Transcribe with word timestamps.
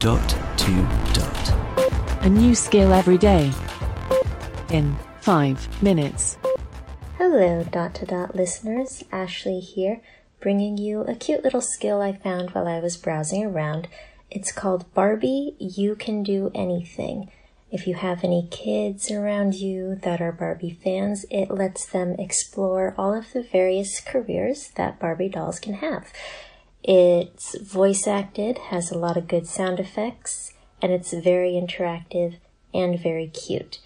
Dot 0.00 0.30
to 0.56 0.88
dot. 1.12 2.22
A 2.22 2.28
new 2.30 2.54
skill 2.54 2.94
every 2.94 3.18
day. 3.18 3.52
In 4.70 4.96
5 5.20 5.82
minutes. 5.82 6.38
Hello, 7.18 7.62
dot 7.64 7.96
to 7.96 8.06
dot 8.06 8.34
listeners. 8.34 9.04
Ashley 9.12 9.60
here, 9.60 10.00
bringing 10.40 10.78
you 10.78 11.02
a 11.02 11.14
cute 11.14 11.44
little 11.44 11.60
skill 11.60 12.00
I 12.00 12.14
found 12.14 12.52
while 12.52 12.66
I 12.66 12.80
was 12.80 12.96
browsing 12.96 13.44
around. 13.44 13.88
It's 14.30 14.52
called 14.52 14.90
Barbie 14.94 15.54
You 15.58 15.94
Can 15.96 16.22
Do 16.22 16.50
Anything. 16.54 17.30
If 17.70 17.86
you 17.86 17.92
have 17.92 18.24
any 18.24 18.48
kids 18.50 19.10
around 19.10 19.56
you 19.56 19.96
that 19.96 20.22
are 20.22 20.32
Barbie 20.32 20.78
fans, 20.82 21.26
it 21.30 21.50
lets 21.50 21.84
them 21.84 22.16
explore 22.18 22.94
all 22.96 23.12
of 23.12 23.34
the 23.34 23.42
various 23.42 24.00
careers 24.00 24.70
that 24.76 24.98
Barbie 24.98 25.28
dolls 25.28 25.60
can 25.60 25.74
have. 25.74 26.10
It's 26.82 27.58
voice 27.58 28.06
acted, 28.06 28.58
has 28.70 28.90
a 28.90 28.98
lot 28.98 29.16
of 29.16 29.28
good 29.28 29.46
sound 29.46 29.78
effects, 29.78 30.54
and 30.80 30.92
it's 30.92 31.12
very 31.12 31.52
interactive 31.52 32.36
and 32.72 32.98
very 32.98 33.26
cute. 33.28 33.78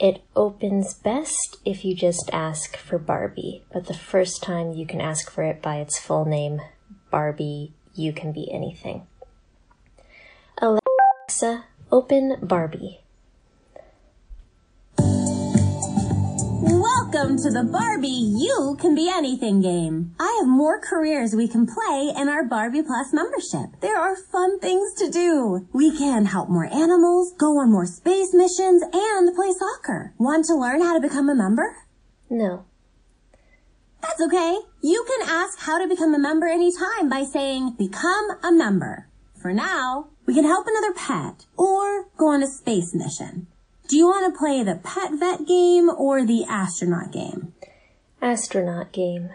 It 0.00 0.22
opens 0.34 0.94
best 0.94 1.58
if 1.64 1.84
you 1.84 1.94
just 1.94 2.30
ask 2.32 2.76
for 2.76 2.98
Barbie, 2.98 3.62
but 3.72 3.86
the 3.86 3.94
first 3.94 4.42
time 4.42 4.72
you 4.72 4.86
can 4.86 5.00
ask 5.00 5.30
for 5.30 5.42
it 5.42 5.60
by 5.60 5.76
its 5.76 5.98
full 5.98 6.24
name, 6.24 6.60
Barbie, 7.10 7.72
you 7.94 8.12
can 8.12 8.32
be 8.32 8.50
anything. 8.50 9.06
Alexa, 10.58 11.66
open 11.92 12.38
Barbie. 12.42 13.00
Welcome 17.20 17.36
to 17.42 17.50
the 17.50 17.64
Barbie 17.64 18.08
You 18.08 18.78
Can 18.80 18.94
Be 18.94 19.10
Anything 19.10 19.60
game. 19.60 20.14
I 20.18 20.38
have 20.40 20.48
more 20.48 20.80
careers 20.80 21.34
we 21.34 21.48
can 21.48 21.66
play 21.66 22.14
in 22.16 22.30
our 22.30 22.46
Barbie 22.46 22.82
Plus 22.82 23.12
membership. 23.12 23.78
There 23.82 24.00
are 24.00 24.16
fun 24.16 24.58
things 24.58 24.94
to 24.94 25.10
do. 25.10 25.68
We 25.74 25.94
can 25.94 26.24
help 26.24 26.48
more 26.48 26.64
animals, 26.64 27.34
go 27.36 27.58
on 27.58 27.70
more 27.70 27.84
space 27.84 28.32
missions, 28.32 28.82
and 28.94 29.36
play 29.36 29.52
soccer. 29.52 30.14
Want 30.16 30.46
to 30.46 30.54
learn 30.54 30.80
how 30.80 30.94
to 30.94 31.06
become 31.06 31.28
a 31.28 31.34
member? 31.34 31.76
No. 32.30 32.64
That's 34.00 34.22
okay. 34.22 34.56
You 34.80 35.04
can 35.06 35.28
ask 35.28 35.58
how 35.58 35.76
to 35.76 35.86
become 35.86 36.14
a 36.14 36.18
member 36.18 36.46
anytime 36.46 37.10
by 37.10 37.24
saying, 37.24 37.74
become 37.78 38.30
a 38.42 38.50
member. 38.50 39.10
For 39.42 39.52
now, 39.52 40.08
we 40.24 40.32
can 40.32 40.44
help 40.44 40.66
another 40.66 40.94
pet 40.94 41.44
or 41.58 42.04
go 42.16 42.28
on 42.28 42.42
a 42.42 42.48
space 42.48 42.94
mission. 42.94 43.48
Do 43.90 43.96
you 43.96 44.06
want 44.06 44.32
to 44.32 44.38
play 44.38 44.62
the 44.62 44.76
pet 44.76 45.18
vet 45.18 45.48
game 45.48 45.90
or 45.90 46.24
the 46.24 46.44
astronaut 46.48 47.10
game? 47.10 47.54
Astronaut 48.22 48.92
game. 48.92 49.30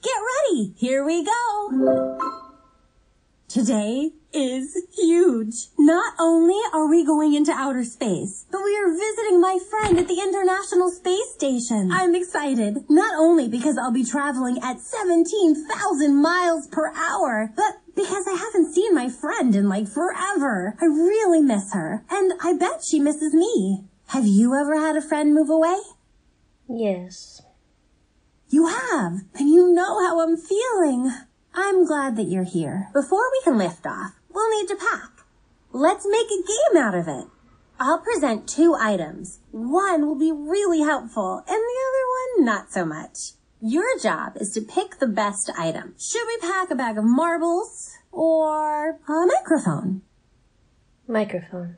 Get 0.00 0.14
ready! 0.16 0.72
Here 0.78 1.04
we 1.04 1.22
go! 1.22 2.18
Today 3.46 4.12
is 4.32 4.82
huge. 4.96 5.66
Not 5.78 6.14
only 6.18 6.58
are 6.72 6.88
we 6.88 7.04
going 7.04 7.34
into 7.34 7.52
outer 7.52 7.84
space, 7.84 8.46
but 8.50 8.62
we 8.64 8.74
are 8.74 8.90
visiting 8.90 9.38
my 9.38 9.58
friend 9.68 9.98
at 9.98 10.08
the 10.08 10.18
International 10.22 10.90
Space 10.90 11.34
Station. 11.34 11.90
I'm 11.92 12.14
excited, 12.14 12.88
not 12.88 13.18
only 13.18 13.48
because 13.48 13.76
I'll 13.76 13.92
be 13.92 14.02
traveling 14.02 14.58
at 14.62 14.80
17,000 14.80 16.22
miles 16.22 16.68
per 16.68 16.90
hour, 16.94 17.52
but 17.54 17.82
because 17.94 18.26
I 18.26 18.34
haven't 18.34 18.65
my 18.96 19.10
friend 19.10 19.54
in 19.54 19.68
like 19.68 19.86
forever. 19.86 20.74
I 20.80 20.86
really 20.86 21.42
miss 21.42 21.74
her, 21.74 22.02
and 22.10 22.32
I 22.42 22.54
bet 22.54 22.82
she 22.82 22.98
misses 22.98 23.34
me. 23.34 23.84
Have 24.08 24.26
you 24.26 24.54
ever 24.54 24.80
had 24.80 24.96
a 24.96 25.02
friend 25.02 25.34
move 25.34 25.50
away? 25.50 25.78
Yes. 26.66 27.42
You 28.48 28.68
have, 28.68 29.20
and 29.34 29.50
you 29.50 29.70
know 29.70 30.02
how 30.02 30.20
I'm 30.20 30.38
feeling. 30.38 31.12
I'm 31.54 31.86
glad 31.86 32.16
that 32.16 32.28
you're 32.28 32.44
here. 32.44 32.88
Before 32.94 33.30
we 33.30 33.40
can 33.44 33.58
lift 33.58 33.86
off, 33.86 34.12
we'll 34.32 34.50
need 34.58 34.68
to 34.68 34.76
pack. 34.76 35.10
Let's 35.72 36.06
make 36.08 36.28
a 36.28 36.46
game 36.46 36.82
out 36.82 36.94
of 36.94 37.06
it. 37.06 37.26
I'll 37.78 37.98
present 37.98 38.48
two 38.48 38.74
items. 38.74 39.40
One 39.50 40.06
will 40.06 40.18
be 40.18 40.32
really 40.32 40.80
helpful, 40.80 41.44
and 41.46 41.46
the 41.46 41.52
other 41.52 42.38
one 42.38 42.46
not 42.46 42.72
so 42.72 42.86
much. 42.86 43.32
Your 43.60 43.98
job 43.98 44.36
is 44.36 44.52
to 44.52 44.62
pick 44.62 44.98
the 44.98 45.06
best 45.06 45.50
item. 45.58 45.94
Should 45.98 46.26
we 46.26 46.38
pack 46.38 46.70
a 46.70 46.74
bag 46.74 46.96
of 46.96 47.04
marbles 47.04 47.92
or 48.16 48.98
a 49.08 49.26
microphone? 49.26 50.00
Microphone. 51.06 51.76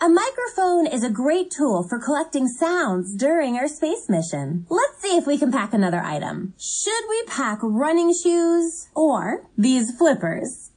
A 0.00 0.08
microphone 0.08 0.86
is 0.86 1.02
a 1.02 1.10
great 1.10 1.50
tool 1.50 1.82
for 1.82 1.98
collecting 1.98 2.46
sounds 2.46 3.14
during 3.16 3.56
our 3.56 3.66
space 3.66 4.08
mission. 4.08 4.66
Let's 4.68 5.00
see 5.00 5.16
if 5.16 5.26
we 5.26 5.38
can 5.38 5.50
pack 5.50 5.72
another 5.72 6.00
item. 6.00 6.54
Should 6.58 7.04
we 7.08 7.24
pack 7.26 7.58
running 7.62 8.12
shoes 8.14 8.88
or 8.94 9.46
these 9.58 9.96
flippers? 9.96 10.70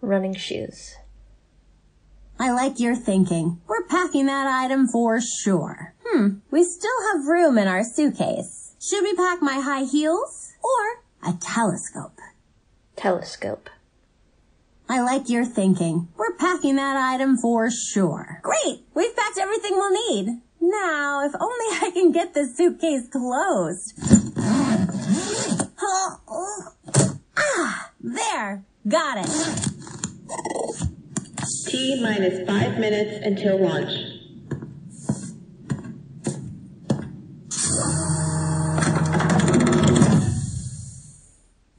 Running 0.00 0.34
shoes. 0.34 0.94
I 2.38 2.52
like 2.52 2.78
your 2.78 2.94
thinking. 2.94 3.60
We're 3.66 3.86
packing 3.86 4.26
that 4.26 4.46
item 4.46 4.86
for 4.86 5.20
sure. 5.20 5.94
Hmm, 6.06 6.36
we 6.50 6.62
still 6.62 6.90
have 7.12 7.26
room 7.26 7.58
in 7.58 7.68
our 7.68 7.82
suitcase. 7.82 8.76
Should 8.80 9.02
we 9.02 9.14
pack 9.14 9.42
my 9.42 9.60
high 9.60 9.84
heels 9.84 10.52
or 10.62 11.28
a 11.28 11.36
telescope? 11.38 12.19
Telescope. 13.00 13.70
I 14.86 15.00
like 15.00 15.30
your 15.30 15.46
thinking. 15.46 16.08
We're 16.18 16.34
packing 16.36 16.76
that 16.76 16.98
item 16.98 17.38
for 17.38 17.70
sure. 17.70 18.40
Great! 18.42 18.84
We've 18.92 19.16
packed 19.16 19.38
everything 19.38 19.72
we'll 19.72 20.10
need. 20.10 20.42
Now, 20.60 21.24
if 21.24 21.32
only 21.40 21.64
I 21.80 21.90
can 21.94 22.12
get 22.12 22.34
this 22.34 22.58
suitcase 22.58 23.08
closed. 23.10 23.94
ah, 27.38 27.90
there. 28.02 28.64
Got 28.86 29.24
it. 29.24 29.30
T 31.68 32.02
minus 32.02 32.46
five 32.46 32.78
minutes 32.78 33.24
until 33.24 33.58
launch. 33.62 34.09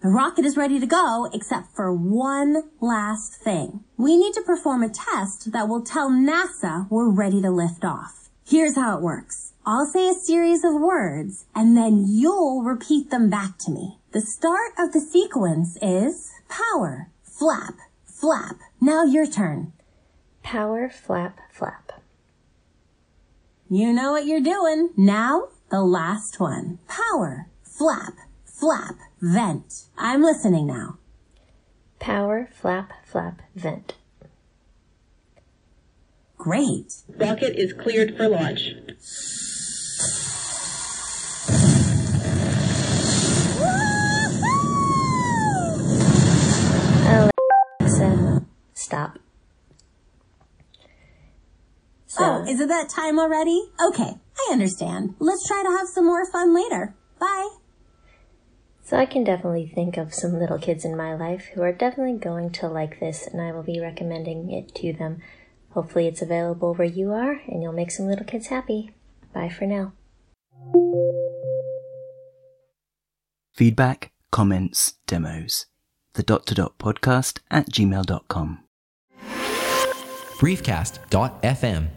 The 0.02 0.10
rocket 0.10 0.46
is 0.46 0.58
ready 0.58 0.80
to 0.80 0.88
go, 0.88 1.30
except 1.32 1.76
for 1.76 1.94
one 1.94 2.64
last 2.80 3.36
thing. 3.36 3.84
We 3.98 4.18
need 4.18 4.34
to 4.34 4.42
perform 4.42 4.82
a 4.82 4.90
test 4.90 5.52
that 5.52 5.70
will 5.70 5.84
tell 5.84 6.10
NASA 6.10 6.90
we're 6.90 7.12
ready 7.12 7.40
to 7.44 7.52
lift 7.52 7.86
off. 7.86 8.30
Here's 8.44 8.76
how 8.76 8.98
it 8.98 9.04
works. 9.04 9.54
I'll 9.64 9.86
say 9.86 10.10
a 10.10 10.16
series 10.16 10.64
of 10.64 10.74
words, 10.74 11.46
and 11.54 11.78
then 11.78 12.06
you'll 12.08 12.64
repeat 12.64 13.12
them 13.12 13.30
back 13.30 13.60
to 13.60 13.72
me. 13.72 14.00
The 14.12 14.22
start 14.22 14.72
of 14.80 14.92
the 14.92 15.00
sequence 15.00 15.78
is 15.84 16.32
power, 16.50 17.12
flap, 17.22 17.76
flap. 18.04 18.56
Now 18.82 19.04
your 19.04 19.28
turn. 19.28 19.72
Power, 20.42 20.90
flap, 20.90 21.40
flap. 21.52 21.92
You 23.70 23.94
know 23.94 24.14
what 24.14 24.26
you're 24.26 24.42
doing. 24.42 24.90
Now, 24.98 25.50
the 25.70 25.84
last 25.84 26.40
one. 26.40 26.80
Power, 26.88 27.48
flap, 27.62 28.16
flap, 28.44 28.96
vent. 29.22 29.86
I'm 29.98 30.24
listening 30.24 30.68
now. 30.68 30.98
Power, 32.00 32.50
flap, 32.54 32.92
flap, 33.06 33.42
vent. 33.56 33.94
Great. 36.38 36.94
Rocket 37.08 37.56
is 37.56 37.74
cleared 37.74 38.18
for 38.18 38.28
launch. 38.28 38.72
Alexa, 47.80 48.46
stop. 48.74 49.20
So, 52.08 52.24
Oh, 52.24 52.44
is 52.50 52.60
it 52.60 52.68
that 52.68 52.90
time 52.90 53.20
already? 53.20 53.70
Okay, 53.88 54.14
I 54.38 54.50
understand. 54.52 55.16
Let's 55.20 55.48
try 55.48 55.64
to 55.64 55.70
have 55.78 55.88
some 55.88 56.06
more 56.06 56.30
fun 56.32 56.54
later. 56.54 56.96
Bye. 57.20 57.50
So 58.92 58.98
I 58.98 59.06
can 59.06 59.24
definitely 59.24 59.72
think 59.74 59.96
of 59.96 60.14
some 60.14 60.38
little 60.38 60.60
kids 60.60 60.84
in 60.84 60.98
my 60.98 61.16
life 61.16 61.46
who 61.54 61.62
are 61.62 61.72
definitely 61.72 62.20
going 62.20 62.50
to 62.52 62.68
like 62.68 63.00
this, 63.00 63.26
and 63.26 63.42
I 63.42 63.54
will 63.54 63.64
be 63.64 63.80
recommending 63.80 64.52
it 64.52 64.76
to 64.76 64.92
them. 64.92 65.22
Hopefully, 65.70 66.08
it's 66.08 66.22
available 66.22 66.74
where 66.74 66.90
you 66.90 67.14
are, 67.14 67.40
and 67.48 67.64
you'll 67.64 67.72
make 67.72 67.90
some 67.90 68.08
little 68.08 68.26
kids 68.26 68.48
happy. 68.48 68.92
Bye 69.34 69.48
for 69.48 69.66
now. 69.66 69.94
Feedback, 73.54 74.12
comments, 74.30 74.96
demos. 75.08 75.68
The 76.16 76.24
dot 76.24 76.46
to 76.48 76.56
dot 76.56 76.78
podcast 76.78 77.40
at 77.50 77.70
gmail.com. 77.70 78.60
briefcast.fm 80.38 81.88